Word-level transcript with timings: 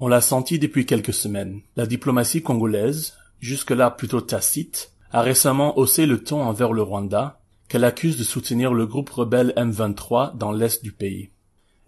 On 0.00 0.06
l'a 0.06 0.20
senti 0.20 0.60
depuis 0.60 0.86
quelques 0.86 1.12
semaines. 1.12 1.60
La 1.74 1.84
diplomatie 1.84 2.40
congolaise, 2.40 3.14
jusque-là 3.40 3.90
plutôt 3.90 4.20
tacite, 4.20 4.92
a 5.10 5.22
récemment 5.22 5.76
haussé 5.76 6.06
le 6.06 6.22
ton 6.22 6.40
envers 6.40 6.72
le 6.72 6.82
Rwanda, 6.82 7.40
qu'elle 7.68 7.82
accuse 7.82 8.16
de 8.16 8.22
soutenir 8.22 8.72
le 8.72 8.86
groupe 8.86 9.10
rebelle 9.10 9.52
M23 9.56 10.36
dans 10.36 10.52
l'est 10.52 10.84
du 10.84 10.92
pays. 10.92 11.30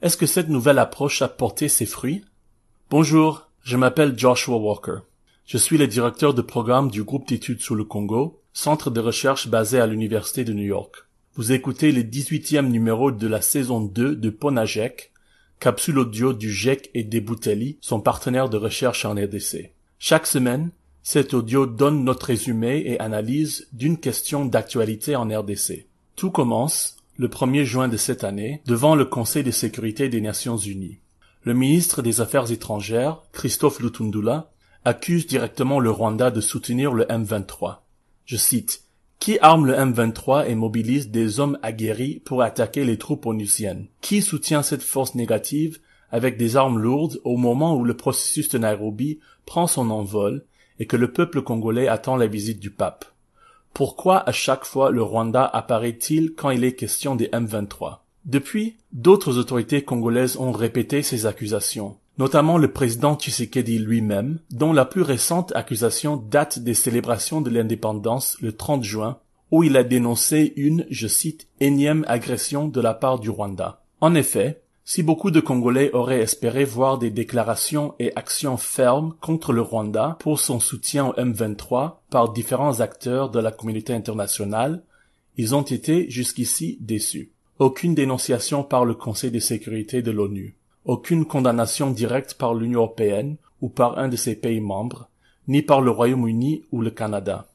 Est-ce 0.03 0.17
que 0.17 0.27
cette 0.27 0.49
nouvelle 0.49 0.81
approche 0.81 1.23
a 1.23 1.29
porté 1.29 1.69
ses 1.69 1.87
fruits? 1.87 2.25
Bonjour, 2.91 3.49
je 3.63 3.77
m'appelle 3.77 4.19
Joshua 4.19 4.57
Walker. 4.57 5.01
Je 5.47 5.59
suis 5.59 5.79
le 5.79 5.87
directeur 5.87 6.35
de 6.35 6.43
programme 6.43 6.91
du 6.91 7.05
groupe 7.05 7.29
d'études 7.29 7.61
sur 7.61 7.77
le 7.77 7.85
Congo, 7.85 8.43
centre 8.53 8.91
de 8.91 9.01
recherche 9.01 9.47
basé 9.47 9.79
à 9.79 9.87
l'Université 9.87 10.43
de 10.43 10.53
New 10.53 10.65
York. 10.65 10.97
Vous 11.35 11.53
écoutez 11.53 11.93
le 11.93 12.03
18e 12.03 12.67
numéro 12.67 13.13
de 13.13 13.27
la 13.29 13.41
saison 13.41 13.81
2 13.81 14.17
de 14.17 14.31
Ponajek, 14.31 15.13
capsule 15.61 15.99
audio 15.99 16.33
du 16.33 16.51
GEC 16.51 16.91
et 16.95 17.05
des 17.05 17.21
Boutelli, 17.21 17.77
son 17.83 18.01
partenaire 18.01 18.49
de 18.49 18.57
recherche 18.57 19.05
en 19.05 19.13
RDC. 19.13 19.73
Chaque 19.99 20.27
semaine, 20.27 20.71
cet 21.03 21.35
audio 21.35 21.67
donne 21.67 22.03
notre 22.03 22.27
résumé 22.27 22.83
et 22.87 22.99
analyse 22.99 23.69
d'une 23.75 23.99
question 23.99 24.47
d'actualité 24.47 25.17
en 25.17 25.29
RDC. 25.29 25.87
Tout 26.17 26.31
commence 26.31 26.97
le 27.19 27.29
1er 27.29 27.65
juin 27.65 27.89
de 27.89 27.99
cette 27.99 28.25
année 28.25 28.63
devant 28.65 28.95
le 28.95 29.05
Conseil 29.05 29.45
de 29.45 29.51
sécurité 29.51 30.09
des 30.09 30.23
Nations 30.23 30.57
Unies. 30.57 30.99
Le 31.43 31.53
ministre 31.53 32.01
des 32.01 32.23
Affaires 32.23 32.51
étrangères, 32.51 33.21
Christophe 33.33 33.81
Lutundula, 33.81 34.51
accuse 34.87 35.27
directement 35.27 35.79
le 35.79 35.91
Rwanda 35.91 36.31
de 36.31 36.41
soutenir 36.41 36.95
le 36.95 37.05
M23. 37.05 37.81
Je 38.25 38.37
cite 38.37 38.85
qui 39.21 39.39
arme 39.41 39.67
le 39.67 39.75
M23 39.75 40.49
et 40.49 40.55
mobilise 40.55 41.11
des 41.11 41.41
hommes 41.41 41.59
aguerris 41.63 42.23
pour 42.25 42.43
attaquer 42.43 42.85
les 42.85 42.97
troupes 42.97 43.27
onusiennes? 43.27 43.87
Qui 44.01 44.23
soutient 44.23 44.63
cette 44.63 44.83
force 44.83 45.15
négative 45.15 45.79
avec 46.11 46.39
des 46.39 46.57
armes 46.57 46.79
lourdes 46.79 47.21
au 47.23 47.37
moment 47.37 47.77
où 47.77 47.85
le 47.85 47.95
processus 47.95 48.49
de 48.49 48.57
Nairobi 48.59 49.21
prend 49.45 49.67
son 49.67 49.91
envol 49.91 50.47
et 50.79 50.87
que 50.87 50.97
le 50.97 51.13
peuple 51.13 51.43
congolais 51.43 51.87
attend 51.87 52.17
la 52.17 52.27
visite 52.27 52.61
du 52.61 52.71
pape? 52.71 53.05
Pourquoi 53.75 54.27
à 54.27 54.33
chaque 54.33 54.65
fois 54.65 54.91
le 54.91 55.03
Rwanda 55.03 55.45
apparaît-il 55.45 56.33
quand 56.35 56.49
il 56.49 56.65
est 56.65 56.73
question 56.73 57.15
des 57.15 57.29
M23 57.29 57.99
Depuis, 58.25 58.79
d'autres 58.93 59.37
autorités 59.37 59.83
congolaises 59.83 60.39
ont 60.39 60.51
répété 60.51 61.03
ces 61.03 61.27
accusations, 61.27 61.99
notamment 62.19 62.59
le 62.59 62.73
président 62.73 63.17
Tshisekedi 63.17 63.79
lui-même, 63.79 64.39
dont 64.51 64.73
la 64.73 64.85
plus 64.85 65.03
récente 65.03 65.53
accusation 65.55 66.17
date 66.17 66.59
des 66.59 66.75
célébrations 66.75 67.41
de 67.41 67.51
l'indépendance 67.51 68.37
le 68.41 68.53
30 68.53 68.85
juin, 68.85 69.19
où 69.51 69.65
il 69.65 69.77
a 69.77 69.85
dénoncé 69.85 70.53
une, 70.57 70.87
je 70.91 71.09
cite, 71.09 71.49
énième 71.61 72.05
agression 72.09 72.69
de 72.69 72.81
la 72.81 72.95
part 72.95 73.19
du 73.19 73.31
Rwanda. 73.31 73.83
En 74.01 74.15
effet, 74.15 74.63
si 74.85 75.03
beaucoup 75.03 75.31
de 75.31 75.41
Congolais 75.41 75.93
auraient 75.93 76.21
espéré 76.21 76.65
voir 76.65 76.99
des 76.99 77.11
déclarations 77.11 77.95
et 77.99 78.13
actions 78.17 78.57
fermes 78.57 79.15
contre 79.21 79.53
le 79.53 79.63
Rwanda 79.63 80.17
pour 80.21 80.41
son 80.41 80.59
soutien 80.59 81.07
au 81.07 81.13
M23 81.13 81.99
par 82.11 82.33
différents 82.33 82.81
acteurs 82.81 83.31
de 83.31 83.39
la 83.39 83.53
communauté 83.53 83.93
internationale, 83.93 84.83
ils 85.37 85.55
ont 85.55 85.63
été 85.63 86.11
jusqu'ici 86.11 86.77
déçus. 86.81 87.33
Aucune 87.59 87.95
dénonciation 87.95 88.65
par 88.65 88.85
le 88.85 88.95
Conseil 88.95 89.31
de 89.31 89.39
sécurité 89.39 90.03
de 90.03 90.11
l'ONU 90.11 90.57
aucune 90.85 91.25
condamnation 91.25 91.91
directe 91.91 92.35
par 92.35 92.55
l'Union 92.55 92.81
européenne 92.81 93.37
ou 93.61 93.69
par 93.69 93.99
un 93.99 94.09
de 94.09 94.17
ses 94.17 94.35
pays 94.35 94.61
membres, 94.61 95.09
ni 95.49 95.63
par 95.63 95.81
le 95.81 95.91
Royaume-Uni 95.91 96.65
ou 96.73 96.81
le 96.81 96.91
Canada. 96.91 97.49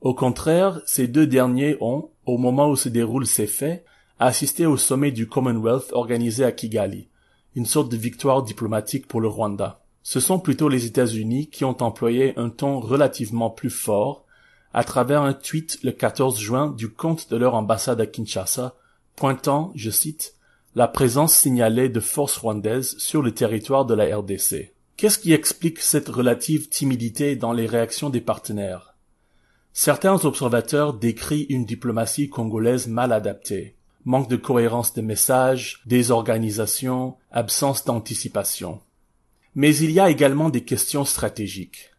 Au 0.00 0.14
contraire, 0.14 0.80
ces 0.86 1.06
deux 1.06 1.26
derniers 1.26 1.76
ont, 1.80 2.08
au 2.24 2.38
moment 2.38 2.70
où 2.70 2.76
se 2.76 2.88
déroulent 2.88 3.26
ces 3.26 3.46
faits, 3.46 3.84
assisté 4.18 4.66
au 4.66 4.76
sommet 4.76 5.12
du 5.12 5.26
Commonwealth 5.26 5.92
organisé 5.92 6.44
à 6.44 6.52
Kigali, 6.52 7.08
une 7.54 7.66
sorte 7.66 7.90
de 7.90 7.96
victoire 7.96 8.42
diplomatique 8.42 9.06
pour 9.06 9.20
le 9.20 9.28
Rwanda. 9.28 9.80
Ce 10.02 10.20
sont 10.20 10.38
plutôt 10.38 10.68
les 10.68 10.86
États-Unis 10.86 11.48
qui 11.48 11.64
ont 11.64 11.82
employé 11.82 12.38
un 12.38 12.48
ton 12.48 12.80
relativement 12.80 13.50
plus 13.50 13.70
fort 13.70 14.24
à 14.72 14.84
travers 14.84 15.22
un 15.22 15.32
tweet 15.32 15.78
le 15.82 15.92
14 15.92 16.38
juin 16.38 16.70
du 16.70 16.90
compte 16.90 17.30
de 17.30 17.36
leur 17.36 17.54
ambassade 17.54 18.00
à 18.00 18.06
Kinshasa, 18.06 18.74
pointant, 19.16 19.72
je 19.74 19.90
cite, 19.90 20.34
la 20.76 20.86
présence 20.86 21.34
signalée 21.34 21.88
de 21.88 21.98
forces 21.98 22.36
rwandaises 22.36 22.96
sur 22.98 23.22
le 23.22 23.32
territoire 23.32 23.84
de 23.84 23.94
la 23.94 24.16
RDC. 24.16 24.72
Qu'est-ce 24.96 25.18
qui 25.18 25.32
explique 25.32 25.80
cette 25.80 26.08
relative 26.08 26.68
timidité 26.68 27.34
dans 27.34 27.52
les 27.52 27.66
réactions 27.66 28.08
des 28.08 28.20
partenaires? 28.20 28.94
Certains 29.72 30.24
observateurs 30.24 30.94
décrient 30.94 31.46
une 31.48 31.64
diplomatie 31.64 32.28
congolaise 32.28 32.86
mal 32.86 33.12
adaptée, 33.12 33.74
manque 34.04 34.28
de 34.28 34.36
cohérence 34.36 34.94
de 34.94 35.00
messages, 35.00 35.80
désorganisation, 35.86 37.16
absence 37.32 37.84
d'anticipation. 37.84 38.80
Mais 39.56 39.74
il 39.76 39.90
y 39.90 39.98
a 39.98 40.10
également 40.10 40.50
des 40.50 40.62
questions 40.62 41.04
stratégiques. 41.04 41.90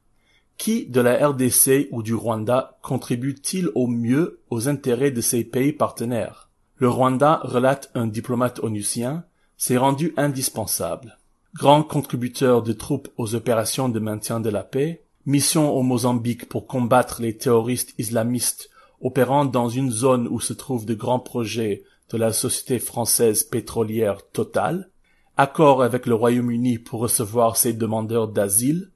Qui 0.57 0.85
de 0.85 1.01
la 1.01 1.27
RDC 1.27 1.89
ou 1.91 2.03
du 2.03 2.13
Rwanda 2.13 2.77
contribue-t-il 2.83 3.69
au 3.75 3.87
mieux 3.87 4.39
aux 4.49 4.69
intérêts 4.69 5.11
de 5.11 5.21
ces 5.21 5.43
pays 5.43 5.73
partenaires? 5.73 6.50
Le 6.81 6.89
Rwanda, 6.89 7.41
relate 7.43 7.91
un 7.93 8.07
diplomate 8.07 8.59
onusien, 8.63 9.23
s'est 9.55 9.77
rendu 9.77 10.15
indispensable. 10.17 11.19
Grand 11.53 11.83
contributeur 11.83 12.63
de 12.63 12.73
troupes 12.73 13.07
aux 13.17 13.35
opérations 13.35 13.87
de 13.87 13.99
maintien 13.99 14.39
de 14.39 14.49
la 14.49 14.63
paix, 14.63 15.03
mission 15.27 15.71
au 15.71 15.83
Mozambique 15.83 16.49
pour 16.49 16.65
combattre 16.65 17.21
les 17.21 17.37
terroristes 17.37 17.93
islamistes 17.99 18.71
opérant 18.99 19.45
dans 19.45 19.69
une 19.69 19.91
zone 19.91 20.27
où 20.27 20.39
se 20.39 20.53
trouvent 20.53 20.87
de 20.87 20.95
grands 20.95 21.19
projets 21.19 21.83
de 22.09 22.17
la 22.17 22.33
société 22.33 22.79
française 22.79 23.43
pétrolière 23.43 24.27
Total, 24.31 24.89
accord 25.37 25.83
avec 25.83 26.07
le 26.07 26.15
Royaume-Uni 26.15 26.79
pour 26.79 27.01
recevoir 27.01 27.57
ses 27.57 27.73
demandeurs 27.73 28.27
d'asile, 28.27 28.89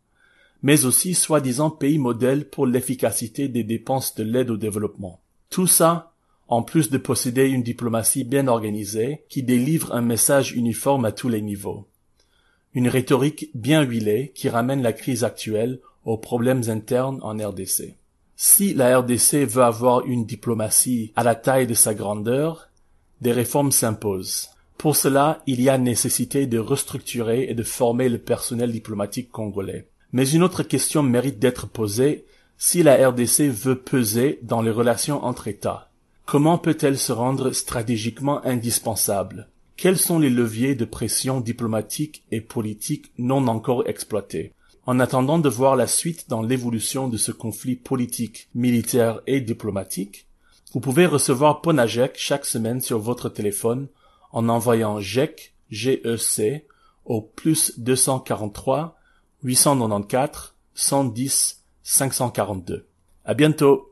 mais 0.64 0.86
aussi 0.86 1.14
soi-disant 1.14 1.70
pays 1.70 2.00
modèle 2.00 2.50
pour 2.50 2.66
l'efficacité 2.66 3.48
des 3.48 3.64
dépenses 3.64 4.16
de 4.16 4.24
l'aide 4.24 4.50
au 4.50 4.58
développement. 4.58 5.22
Tout 5.52 5.68
ça 5.68 6.15
en 6.48 6.62
plus 6.62 6.90
de 6.90 6.98
posséder 6.98 7.48
une 7.48 7.64
diplomatie 7.64 8.24
bien 8.24 8.48
organisée 8.48 9.24
qui 9.30 9.44
délivre 9.44 9.94
un 9.94 10.02
message 10.02 10.52
uniforme 10.52 11.06
à 11.06 11.12
tous 11.12 11.30
les 11.30 11.42
niveaux. 11.42 11.88
Une 12.74 12.88
rhétorique 12.88 13.50
bien 13.54 13.82
huilée 13.82 14.32
qui 14.36 14.50
ramène 14.50 14.82
la 14.82 14.94
crise 14.94 15.24
actuelle 15.24 15.80
aux 16.04 16.18
problèmes 16.18 16.70
internes 16.70 17.20
en 17.24 17.36
RDC. 17.36 17.96
Si 18.36 18.74
la 18.74 19.00
RDC 19.00 19.46
veut 19.46 19.64
avoir 19.64 20.06
une 20.06 20.26
diplomatie 20.26 21.14
à 21.16 21.24
la 21.24 21.36
taille 21.36 21.68
de 21.68 21.74
sa 21.74 21.94
grandeur, 21.94 22.70
des 23.22 23.32
réformes 23.32 23.72
s'imposent. 23.72 24.50
Pour 24.78 24.96
cela, 24.96 25.42
il 25.48 25.62
y 25.62 25.70
a 25.70 25.78
nécessité 25.78 26.48
de 26.48 26.60
restructurer 26.60 27.50
et 27.50 27.54
de 27.54 27.64
former 27.64 28.10
le 28.10 28.18
personnel 28.18 28.72
diplomatique 28.72 29.32
congolais. 29.32 29.88
Mais 30.12 30.30
une 30.30 30.44
autre 30.44 30.64
question 30.64 31.02
mérite 31.02 31.40
d'être 31.40 31.68
posée 31.68 32.26
si 32.58 32.84
la 32.84 33.10
RDC 33.10 33.50
veut 33.50 33.80
peser 33.80 34.40
dans 34.44 34.62
les 34.62 34.72
relations 34.72 35.24
entre 35.24 35.48
États. 35.48 35.90
Comment 36.26 36.58
peut-elle 36.58 36.98
se 36.98 37.12
rendre 37.12 37.52
stratégiquement 37.52 38.44
indispensable? 38.44 39.48
Quels 39.78 40.00
sont 40.00 40.18
les 40.18 40.32
leviers 40.32 40.74
de 40.74 40.86
pression 40.86 41.40
diplomatique 41.40 42.24
et 42.32 42.42
politique 42.42 43.12
non 43.20 43.48
encore 43.48 43.88
exploités? 43.88 44.52
En 44.88 45.00
attendant 45.00 45.38
de 45.38 45.50
voir 45.50 45.76
la 45.76 45.86
suite 45.86 46.28
dans 46.28 46.42
l'évolution 46.42 47.08
de 47.10 47.18
ce 47.18 47.32
conflit 47.32 47.76
politique, 47.76 48.50
militaire 48.56 49.22
et 49.28 49.40
diplomatique, 49.40 50.26
vous 50.74 50.80
pouvez 50.80 51.06
recevoir 51.06 51.62
Ponajek 51.62 52.14
chaque 52.18 52.46
semaine 52.46 52.82
sur 52.82 52.98
votre 52.98 53.30
téléphone 53.30 53.88
en 54.32 54.50
envoyant 54.50 55.00
GEC, 55.00 55.54
G-E-C, 55.70 56.66
au 57.06 57.22
plus 57.22 57.80
243 57.80 58.98
894 59.44 60.56
110 60.74 61.64
542. 61.84 62.88
À 63.26 63.34
bientôt! 63.36 63.92